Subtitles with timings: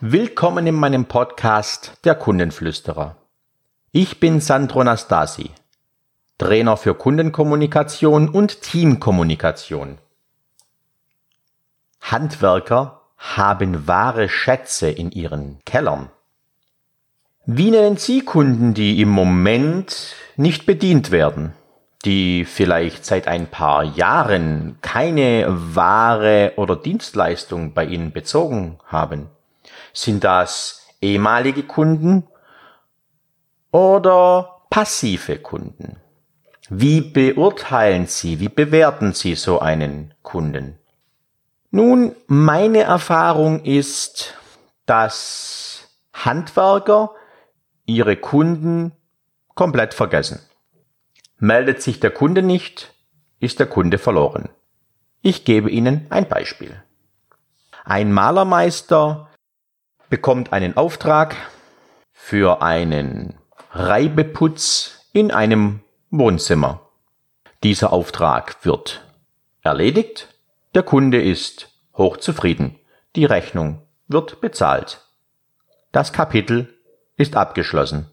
[0.00, 3.16] Willkommen in meinem Podcast Der Kundenflüsterer.
[3.92, 5.50] Ich bin Sandro Nastasi,
[6.36, 9.96] Trainer für Kundenkommunikation und Teamkommunikation.
[12.02, 16.10] Handwerker haben wahre Schätze in ihren Kellern.
[17.46, 21.54] Wie nennen Sie Kunden, die im Moment nicht bedient werden?
[22.04, 29.28] die vielleicht seit ein paar Jahren keine Ware oder Dienstleistung bei Ihnen bezogen haben?
[29.96, 32.28] Sind das ehemalige Kunden
[33.70, 35.96] oder passive Kunden?
[36.68, 40.78] Wie beurteilen Sie, wie bewerten Sie so einen Kunden?
[41.70, 44.34] Nun, meine Erfahrung ist,
[44.84, 47.12] dass Handwerker
[47.86, 48.92] ihre Kunden
[49.54, 50.40] komplett vergessen.
[51.38, 52.92] Meldet sich der Kunde nicht,
[53.40, 54.50] ist der Kunde verloren.
[55.22, 56.82] Ich gebe Ihnen ein Beispiel.
[57.84, 59.25] Ein Malermeister
[60.08, 61.36] bekommt einen Auftrag
[62.12, 63.34] für einen
[63.70, 66.88] Reibeputz in einem Wohnzimmer.
[67.62, 69.04] Dieser Auftrag wird
[69.62, 70.28] erledigt,
[70.74, 72.78] der Kunde ist hochzufrieden,
[73.16, 75.00] die Rechnung wird bezahlt.
[75.92, 76.74] Das Kapitel
[77.16, 78.10] ist abgeschlossen.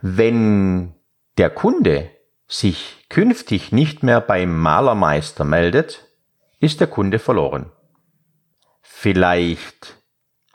[0.00, 0.94] Wenn
[1.36, 2.10] der Kunde
[2.46, 6.06] sich künftig nicht mehr beim Malermeister meldet,
[6.60, 7.70] ist der Kunde verloren.
[8.80, 9.97] Vielleicht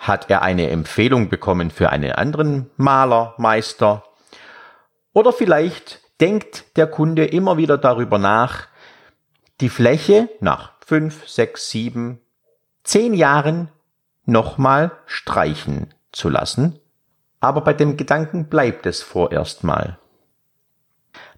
[0.08, 4.04] hat er eine Empfehlung bekommen für einen anderen Malermeister
[5.14, 8.68] oder vielleicht denkt der Kunde immer wieder darüber nach,
[9.62, 12.20] die Fläche nach fünf, sechs, sieben,
[12.84, 13.70] zehn Jahren
[14.26, 16.80] nochmal streichen zu lassen,
[17.40, 20.00] aber bei dem Gedanken bleibt es vorerst mal.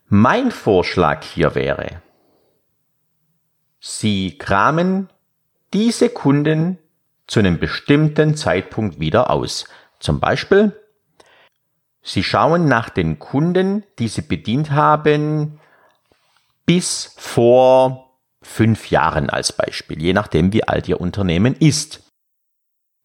[0.07, 2.01] Mein Vorschlag hier wäre,
[3.79, 5.09] Sie kramen
[5.71, 6.79] diese Kunden
[7.27, 9.65] zu einem bestimmten Zeitpunkt wieder aus.
[9.99, 10.73] Zum Beispiel,
[12.01, 15.59] Sie schauen nach den Kunden, die Sie bedient haben,
[16.65, 22.03] bis vor fünf Jahren als Beispiel, je nachdem, wie alt Ihr Unternehmen ist.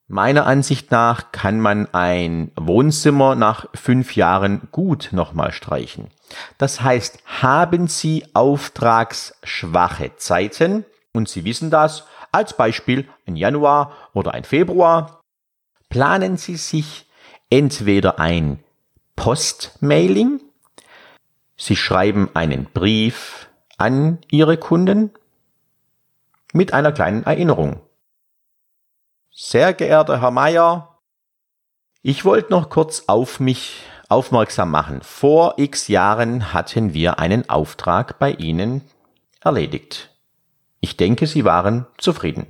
[0.07, 6.09] Meiner Ansicht nach kann man ein Wohnzimmer nach fünf Jahren gut nochmal streichen.
[6.59, 14.35] Das heißt, haben Sie auftragsschwache Zeiten und Sie wissen das, als Beispiel ein Januar oder
[14.35, 15.21] ein Februar,
[15.89, 17.07] planen Sie sich
[17.51, 18.63] entweder ein
[19.17, 20.41] Postmailing,
[21.57, 25.11] Sie schreiben einen Brief an Ihre Kunden
[26.53, 27.81] mit einer kleinen Erinnerung.
[29.31, 30.99] Sehr geehrter Herr Meier,
[32.03, 35.03] ich wollte noch kurz auf mich aufmerksam machen.
[35.03, 38.83] Vor x Jahren hatten wir einen Auftrag bei Ihnen
[39.41, 40.10] erledigt.
[40.81, 42.47] Ich denke, Sie waren zufrieden.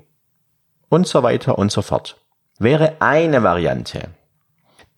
[0.88, 2.16] Und so weiter und so fort.
[2.58, 4.10] Wäre eine Variante.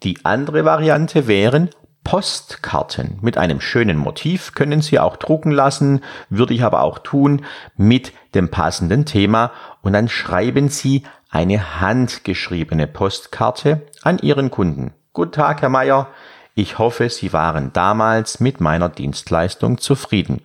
[0.03, 1.71] Die andere Variante wären
[2.05, 7.45] Postkarten mit einem schönen Motiv können Sie auch drucken lassen, würde ich aber auch tun
[7.77, 14.93] mit dem passenden Thema und dann schreiben Sie eine handgeschriebene Postkarte an Ihren Kunden.
[15.13, 16.09] Guten Tag, Herr Meier.
[16.55, 20.43] Ich hoffe, Sie waren damals mit meiner Dienstleistung zufrieden.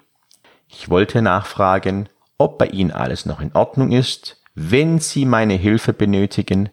[0.67, 4.41] Ich wollte nachfragen, ob bei Ihnen alles noch in Ordnung ist.
[4.55, 6.69] Wenn Sie meine Hilfe benötigen,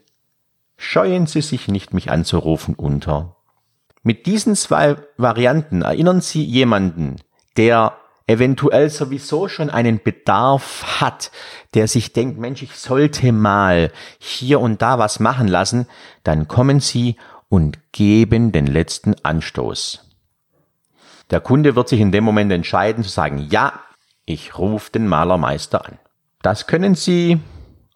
[0.77, 3.37] scheuen Sie sich nicht, mich anzurufen unter.
[4.03, 7.17] Mit diesen zwei Varianten erinnern Sie jemanden,
[7.57, 11.31] der eventuell sowieso schon einen Bedarf hat,
[11.75, 15.87] der sich denkt, Mensch, ich sollte mal hier und da was machen lassen,
[16.23, 17.17] dann kommen Sie
[17.49, 20.11] und geben den letzten Anstoß.
[21.31, 23.84] Der Kunde wird sich in dem Moment entscheiden zu sagen, ja,
[24.27, 25.99] ich rufe den Malermeister an.
[26.43, 27.41] Das können Sie